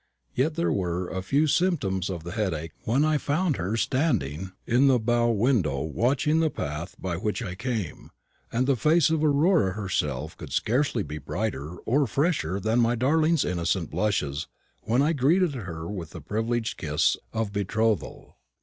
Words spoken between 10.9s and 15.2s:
be brighter or fresher than my darling's innocent blushes when I